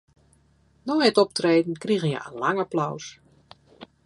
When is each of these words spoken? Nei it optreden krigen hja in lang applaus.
Nei 0.91 0.97
it 1.09 1.21
optreden 1.25 1.79
krigen 1.83 2.11
hja 2.15 2.23
in 2.31 2.41
lang 2.45 2.61
applaus. 2.65 3.05